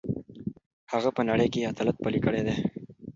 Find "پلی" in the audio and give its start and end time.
2.03-2.19